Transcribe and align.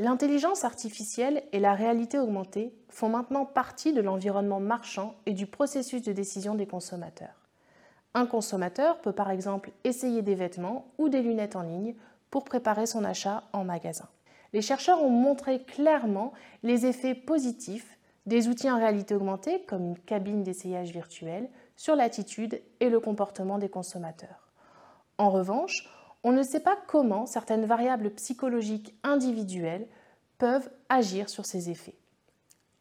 L'intelligence 0.00 0.62
artificielle 0.62 1.42
et 1.50 1.58
la 1.58 1.74
réalité 1.74 2.20
augmentée 2.20 2.72
font 2.88 3.08
maintenant 3.08 3.44
partie 3.44 3.92
de 3.92 4.00
l'environnement 4.00 4.60
marchand 4.60 5.16
et 5.26 5.32
du 5.32 5.48
processus 5.48 6.02
de 6.02 6.12
décision 6.12 6.54
des 6.54 6.68
consommateurs. 6.68 7.48
Un 8.14 8.24
consommateur 8.24 9.00
peut 9.00 9.12
par 9.12 9.28
exemple 9.28 9.72
essayer 9.82 10.22
des 10.22 10.36
vêtements 10.36 10.86
ou 10.98 11.08
des 11.08 11.20
lunettes 11.20 11.56
en 11.56 11.62
ligne 11.62 11.96
pour 12.30 12.44
préparer 12.44 12.86
son 12.86 13.02
achat 13.02 13.42
en 13.52 13.64
magasin. 13.64 14.06
Les 14.52 14.62
chercheurs 14.62 15.02
ont 15.02 15.10
montré 15.10 15.64
clairement 15.64 16.32
les 16.62 16.86
effets 16.86 17.16
positifs 17.16 17.98
des 18.24 18.46
outils 18.46 18.70
en 18.70 18.78
réalité 18.78 19.16
augmentée, 19.16 19.64
comme 19.66 19.84
une 19.84 19.98
cabine 19.98 20.44
d'essayage 20.44 20.92
virtuelle, 20.92 21.50
sur 21.74 21.96
l'attitude 21.96 22.62
et 22.78 22.88
le 22.88 23.00
comportement 23.00 23.58
des 23.58 23.68
consommateurs. 23.68 24.52
En 25.16 25.30
revanche, 25.30 25.88
on 26.28 26.32
ne 26.32 26.42
sait 26.42 26.60
pas 26.60 26.76
comment 26.86 27.24
certaines 27.24 27.64
variables 27.64 28.10
psychologiques 28.10 28.94
individuelles 29.02 29.88
peuvent 30.36 30.70
agir 30.90 31.30
sur 31.30 31.46
ces 31.46 31.70
effets. 31.70 31.96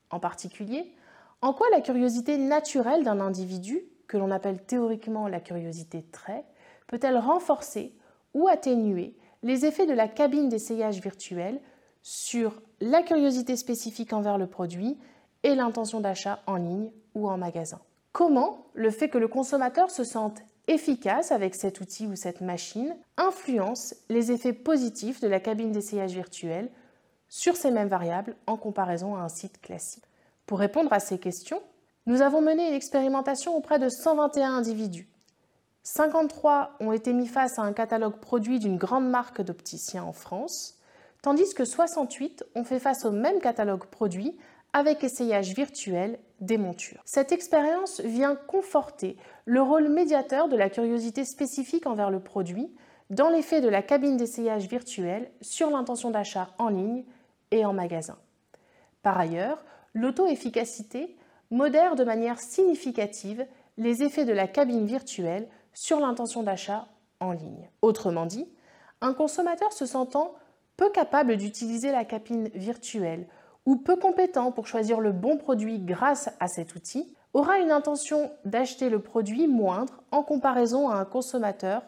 En 0.09 0.19
particulier, 0.19 0.93
en 1.41 1.53
quoi 1.53 1.69
la 1.71 1.79
curiosité 1.79 2.37
naturelle 2.37 3.05
d'un 3.05 3.21
individu, 3.21 3.79
que 4.09 4.17
l'on 4.17 4.31
appelle 4.31 4.61
théoriquement 4.61 5.29
la 5.29 5.39
curiosité 5.39 6.03
trait, 6.11 6.43
peut-elle 6.87 7.17
renforcer 7.17 7.95
ou 8.33 8.49
atténuer 8.49 9.15
les 9.43 9.65
effets 9.65 9.85
de 9.85 9.93
la 9.93 10.09
cabine 10.09 10.49
d'essayage 10.49 10.99
virtuelle 10.99 11.61
sur 12.01 12.61
la 12.81 13.01
curiosité 13.01 13.55
spécifique 13.55 14.11
envers 14.11 14.37
le 14.37 14.47
produit 14.47 14.97
et 15.43 15.55
l'intention 15.55 16.01
d'achat 16.01 16.43
en 16.47 16.57
ligne 16.57 16.91
ou 17.15 17.29
en 17.29 17.37
magasin? 17.37 17.79
Comment 18.17 18.65
le 18.73 18.89
fait 18.89 19.09
que 19.09 19.19
le 19.19 19.27
consommateur 19.27 19.91
se 19.91 20.03
sente 20.03 20.41
efficace 20.65 21.31
avec 21.31 21.53
cet 21.53 21.81
outil 21.81 22.07
ou 22.07 22.15
cette 22.15 22.41
machine 22.41 22.95
influence 23.15 23.93
les 24.09 24.31
effets 24.31 24.53
positifs 24.53 25.21
de 25.21 25.27
la 25.27 25.39
cabine 25.39 25.71
d'essayage 25.71 26.13
virtuelle 26.13 26.71
sur 27.29 27.55
ces 27.55 27.69
mêmes 27.69 27.89
variables 27.89 28.35
en 28.47 28.57
comparaison 28.57 29.15
à 29.15 29.19
un 29.19 29.29
site 29.29 29.61
classique. 29.61 30.03
Pour 30.47 30.57
répondre 30.57 30.91
à 30.93 30.99
ces 30.99 31.19
questions, 31.19 31.61
nous 32.07 32.23
avons 32.23 32.41
mené 32.41 32.67
une 32.67 32.73
expérimentation 32.73 33.55
auprès 33.55 33.77
de 33.77 33.87
121 33.87 34.55
individus 34.55 35.07
53 35.83 36.71
ont 36.79 36.93
été 36.93 37.13
mis 37.13 37.27
face 37.27 37.59
à 37.59 37.61
un 37.61 37.71
catalogue 37.71 38.17
produit 38.17 38.57
d'une 38.57 38.77
grande 38.77 39.07
marque 39.07 39.43
d'opticiens 39.43 40.03
en 40.03 40.11
France, 40.11 40.79
tandis 41.21 41.53
que 41.53 41.65
68 41.65 42.45
ont 42.55 42.63
fait 42.63 42.79
face 42.79 43.05
au 43.05 43.11
même 43.11 43.39
catalogue 43.41 43.85
produit 43.85 44.39
avec 44.73 45.03
essayage 45.03 45.53
virtuel 45.53 46.19
des 46.39 46.57
montures. 46.57 47.01
Cette 47.05 47.31
expérience 47.31 47.99
vient 48.01 48.35
conforter 48.35 49.17
le 49.45 49.61
rôle 49.61 49.89
médiateur 49.89 50.49
de 50.49 50.55
la 50.55 50.69
curiosité 50.69 51.25
spécifique 51.25 51.87
envers 51.87 52.11
le 52.11 52.19
produit 52.19 52.71
dans 53.09 53.29
l'effet 53.29 53.61
de 53.61 53.69
la 53.69 53.81
cabine 53.81 54.17
d'essayage 54.17 54.67
virtuel 54.67 55.31
sur 55.41 55.69
l'intention 55.69 56.11
d'achat 56.11 56.49
en 56.57 56.69
ligne 56.69 57.05
et 57.51 57.65
en 57.65 57.73
magasin. 57.73 58.17
Par 59.01 59.17
ailleurs, 59.17 59.63
l'auto-efficacité 59.93 61.15
modère 61.49 61.95
de 61.95 62.03
manière 62.03 62.39
significative 62.39 63.45
les 63.77 64.03
effets 64.03 64.25
de 64.25 64.33
la 64.33 64.47
cabine 64.47 64.85
virtuelle 64.85 65.47
sur 65.73 65.99
l'intention 65.99 66.43
d'achat 66.43 66.87
en 67.19 67.31
ligne. 67.31 67.69
Autrement 67.81 68.25
dit, 68.25 68.49
un 69.01 69.13
consommateur 69.13 69.71
se 69.71 69.85
sentant 69.85 70.33
peu 70.75 70.89
capable 70.89 71.37
d'utiliser 71.37 71.91
la 71.91 72.05
cabine 72.05 72.49
virtuelle 72.53 73.27
ou 73.67 73.75
peu 73.75 73.97
compétent 73.97 74.53
pour 74.53 74.65
choisir 74.65 75.01
le 75.01 75.11
bon 75.11 75.37
produit 75.37 75.77
grâce 75.77 76.29
à 76.39 76.47
cet 76.47 76.73
outil 76.73 77.13
aura 77.33 77.59
une 77.59 77.69
intention 77.69 78.31
d'acheter 78.45 78.89
le 78.89 79.01
produit 79.01 79.45
moindre 79.45 80.01
en 80.11 80.23
comparaison 80.23 80.89
à 80.89 80.95
un 80.95 81.03
consommateur 81.03 81.83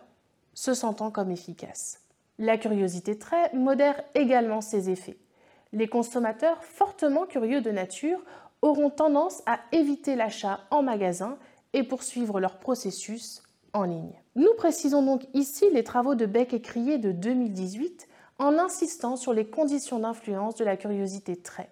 se 0.53 0.73
sentant 0.73 1.09
comme 1.09 1.31
efficace. 1.31 2.02
La 2.38 2.58
curiosité 2.58 3.17
très 3.17 3.53
modère 3.53 4.03
également 4.14 4.59
ses 4.59 4.89
effets. 4.89 5.17
Les 5.71 5.87
consommateurs 5.87 6.61
fortement 6.65 7.26
curieux 7.26 7.61
de 7.61 7.71
nature 7.71 8.20
auront 8.61 8.89
tendance 8.89 9.42
à 9.45 9.59
éviter 9.71 10.17
l'achat 10.17 10.59
en 10.71 10.83
magasin 10.83 11.37
et 11.71 11.83
poursuivre 11.83 12.42
leur 12.42 12.59
processus 12.59 13.42
en 13.71 13.83
ligne. 13.83 14.20
Nous 14.36 14.53
précisons 14.58 15.02
donc 15.02 15.27
ici 15.33 15.64
les 15.71 15.86
travaux 15.86 16.15
de 16.15 16.26
Beck 16.26 16.53
et 16.53 16.61
Crier 16.61 16.98
de 16.98 17.14
2018 17.14 18.09
en 18.39 18.58
insistant 18.58 19.15
sur 19.15 19.33
les 19.33 19.45
conditions 19.45 19.99
d'influence 19.99 20.55
de 20.55 20.65
la 20.65 20.77
curiosité 20.77 21.36
trait. 21.36 21.70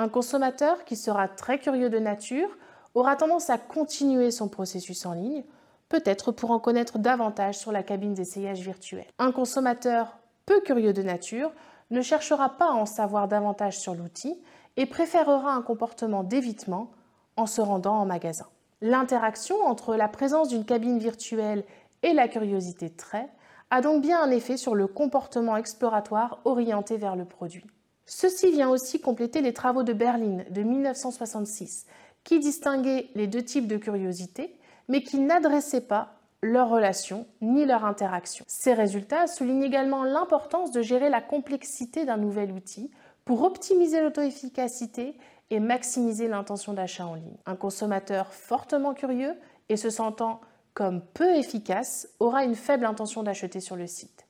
Un 0.00 0.08
consommateur 0.08 0.86
qui 0.86 0.96
sera 0.96 1.28
très 1.28 1.58
curieux 1.58 1.90
de 1.90 1.98
nature 1.98 2.48
aura 2.94 3.16
tendance 3.16 3.50
à 3.50 3.58
continuer 3.58 4.30
son 4.30 4.48
processus 4.48 5.04
en 5.04 5.12
ligne, 5.12 5.44
peut-être 5.90 6.32
pour 6.32 6.52
en 6.52 6.58
connaître 6.58 6.98
davantage 6.98 7.58
sur 7.58 7.70
la 7.70 7.82
cabine 7.82 8.14
d'essayage 8.14 8.60
virtuel. 8.60 9.04
Un 9.18 9.30
consommateur 9.30 10.16
peu 10.46 10.62
curieux 10.62 10.94
de 10.94 11.02
nature 11.02 11.52
ne 11.90 12.00
cherchera 12.00 12.56
pas 12.56 12.70
à 12.70 12.72
en 12.72 12.86
savoir 12.86 13.28
davantage 13.28 13.78
sur 13.78 13.94
l'outil 13.94 14.40
et 14.78 14.86
préférera 14.86 15.52
un 15.52 15.60
comportement 15.60 16.24
d'évitement 16.24 16.92
en 17.36 17.44
se 17.44 17.60
rendant 17.60 17.96
en 17.96 18.06
magasin. 18.06 18.46
L'interaction 18.80 19.60
entre 19.66 19.96
la 19.96 20.08
présence 20.08 20.48
d'une 20.48 20.64
cabine 20.64 20.98
virtuelle 20.98 21.62
et 22.02 22.14
la 22.14 22.26
curiosité 22.26 22.88
trait 22.88 23.28
a 23.68 23.82
donc 23.82 24.00
bien 24.00 24.22
un 24.22 24.30
effet 24.30 24.56
sur 24.56 24.74
le 24.74 24.86
comportement 24.86 25.58
exploratoire 25.58 26.40
orienté 26.46 26.96
vers 26.96 27.16
le 27.16 27.26
produit. 27.26 27.66
Ceci 28.12 28.50
vient 28.50 28.68
aussi 28.68 29.00
compléter 29.00 29.40
les 29.40 29.52
travaux 29.52 29.84
de 29.84 29.92
Berlin 29.92 30.38
de 30.50 30.62
1966, 30.62 31.86
qui 32.24 32.40
distinguaient 32.40 33.08
les 33.14 33.28
deux 33.28 33.44
types 33.44 33.68
de 33.68 33.76
curiosité, 33.76 34.58
mais 34.88 35.04
qui 35.04 35.20
n'adressaient 35.20 35.86
pas 35.86 36.14
leur 36.42 36.70
relation 36.70 37.28
ni 37.40 37.64
leur 37.64 37.84
interaction. 37.84 38.44
Ces 38.48 38.74
résultats 38.74 39.28
soulignent 39.28 39.62
également 39.62 40.02
l'importance 40.02 40.72
de 40.72 40.82
gérer 40.82 41.08
la 41.08 41.20
complexité 41.20 42.04
d'un 42.04 42.16
nouvel 42.16 42.50
outil 42.50 42.90
pour 43.24 43.44
optimiser 43.44 44.00
l'auto-efficacité 44.00 45.16
et 45.50 45.60
maximiser 45.60 46.26
l'intention 46.26 46.72
d'achat 46.72 47.06
en 47.06 47.14
ligne. 47.14 47.38
Un 47.46 47.54
consommateur 47.54 48.32
fortement 48.32 48.92
curieux 48.92 49.36
et 49.68 49.76
se 49.76 49.88
sentant 49.88 50.40
comme 50.74 51.00
peu 51.14 51.36
efficace 51.36 52.08
aura 52.18 52.42
une 52.42 52.56
faible 52.56 52.86
intention 52.86 53.22
d'acheter 53.22 53.60
sur 53.60 53.76
le 53.76 53.86
site. 53.86 54.26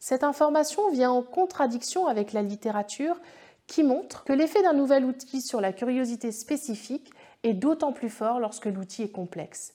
Cette 0.00 0.24
information 0.24 0.90
vient 0.90 1.10
en 1.10 1.22
contradiction 1.22 2.06
avec 2.06 2.32
la 2.32 2.42
littérature 2.42 3.20
qui 3.66 3.84
montre 3.84 4.24
que 4.24 4.32
l'effet 4.32 4.62
d'un 4.62 4.72
nouvel 4.72 5.04
outil 5.04 5.42
sur 5.42 5.60
la 5.60 5.74
curiosité 5.74 6.32
spécifique 6.32 7.12
est 7.42 7.52
d'autant 7.52 7.92
plus 7.92 8.08
fort 8.08 8.40
lorsque 8.40 8.66
l'outil 8.66 9.02
est 9.02 9.12
complexe. 9.12 9.74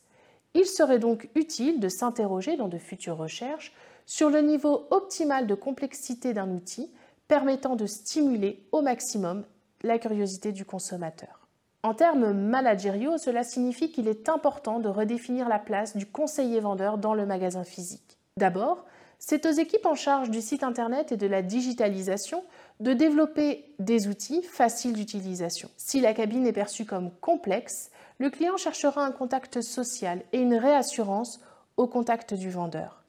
Il 0.56 0.66
serait 0.66 1.00
donc 1.00 1.30
utile 1.36 1.80
de 1.80 1.90
s'interroger 1.90 2.58
dans 2.58 2.68
de 2.68 2.80
futures 2.80 3.18
recherches 3.18 3.72
sur 4.08 4.30
le 4.30 4.42
niveau 4.42 4.88
optimal 4.90 5.46
de 5.48 5.56
complexité 5.56 6.34
d'un 6.34 6.50
outil 6.50 6.92
permettant 7.28 7.76
de 7.76 7.86
stimuler 7.86 8.68
au 8.72 8.82
maximum 8.82 9.46
la 9.84 10.00
curiosité 10.00 10.52
du 10.52 10.66
consommateur. 10.66 11.48
En 11.84 11.94
termes 11.94 12.34
managériaux, 12.34 13.20
cela 13.20 13.44
signifie 13.44 13.92
qu'il 13.92 14.08
est 14.08 14.28
important 14.28 14.80
de 14.80 14.90
redéfinir 14.90 15.48
la 15.48 15.60
place 15.60 15.96
du 15.96 16.08
conseiller 16.08 16.60
vendeur 16.60 16.98
dans 16.98 17.14
le 17.14 17.28
magasin 17.28 17.64
physique. 17.64 18.18
D'abord, 18.38 18.86
c'est 19.28 19.48
aux 19.48 19.52
équipes 19.52 19.88
en 19.88 19.96
charge 19.96 20.30
du 20.30 20.40
site 20.40 20.62
Internet 20.62 21.12
et 21.12 21.18
de 21.18 21.26
la 21.26 21.42
digitalisation 21.42 22.44
de 22.80 22.94
développer 22.94 23.74
des 23.80 24.08
outils 24.08 24.44
faciles 24.44 24.94
d'utilisation. 24.94 25.68
Si 25.78 26.00
la 26.00 26.14
cabine 26.14 26.46
est 26.46 26.54
perçue 26.54 26.86
comme 26.86 27.10
complexe, 27.22 27.90
le 28.20 28.30
client 28.30 28.56
cherchera 28.56 29.04
un 29.04 29.10
contact 29.10 29.62
social 29.62 30.22
et 30.32 30.38
une 30.38 30.54
réassurance 30.54 31.40
au 31.76 31.88
contact 31.88 32.36
du 32.36 32.52
vendeur. 32.52 33.04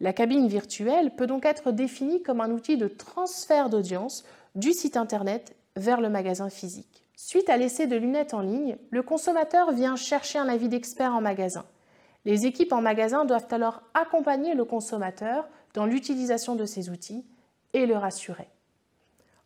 La 0.00 0.14
cabine 0.14 0.48
virtuelle 0.48 1.14
peut 1.14 1.26
donc 1.26 1.44
être 1.44 1.70
définie 1.70 2.22
comme 2.22 2.40
un 2.40 2.50
outil 2.50 2.78
de 2.78 2.88
transfert 2.88 3.68
d'audience 3.68 4.24
du 4.54 4.72
site 4.72 4.96
Internet 4.96 5.54
vers 5.76 6.00
le 6.00 6.08
magasin 6.08 6.48
physique. 6.48 7.04
Suite 7.14 7.50
à 7.50 7.58
l'essai 7.58 7.86
de 7.86 7.96
lunettes 7.96 8.32
en 8.32 8.40
ligne, 8.40 8.78
le 8.90 9.02
consommateur 9.02 9.72
vient 9.72 9.96
chercher 9.96 10.38
un 10.38 10.48
avis 10.48 10.70
d'expert 10.70 11.12
en 11.12 11.20
magasin. 11.20 11.66
Les 12.24 12.46
équipes 12.46 12.72
en 12.72 12.82
magasin 12.82 13.24
doivent 13.24 13.48
alors 13.50 13.82
accompagner 13.94 14.54
le 14.54 14.64
consommateur 14.64 15.48
dans 15.74 15.86
l'utilisation 15.86 16.54
de 16.54 16.64
ces 16.64 16.90
outils 16.90 17.24
et 17.72 17.86
le 17.86 17.96
rassurer. 17.96 18.48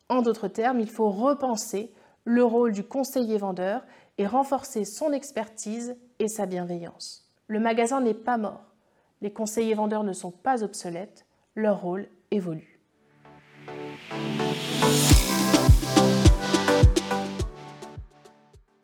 En 0.09 0.21
d'autres 0.21 0.47
termes, 0.47 0.79
il 0.79 0.89
faut 0.89 1.09
repenser 1.09 1.91
le 2.25 2.43
rôle 2.43 2.71
du 2.71 2.83
conseiller 2.83 3.37
vendeur 3.37 3.83
et 4.17 4.27
renforcer 4.27 4.85
son 4.85 5.11
expertise 5.11 5.95
et 6.19 6.27
sa 6.27 6.45
bienveillance. 6.45 7.29
Le 7.47 7.59
magasin 7.59 8.01
n'est 8.01 8.13
pas 8.13 8.37
mort. 8.37 8.73
Les 9.21 9.31
conseillers 9.31 9.73
vendeurs 9.73 10.03
ne 10.03 10.13
sont 10.13 10.31
pas 10.31 10.63
obsolètes. 10.63 11.25
Leur 11.55 11.81
rôle 11.81 12.07
évolue. 12.31 12.79